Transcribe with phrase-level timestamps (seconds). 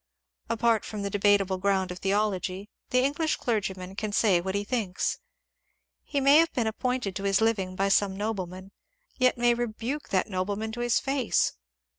[0.49, 5.19] Apart from the debatable g^und of theology, the English clergyman can say what he thinks.
[6.01, 8.71] He may have been appointed to his living by some nobleman,
[9.19, 11.53] yet may rebuke that nobleman to his face.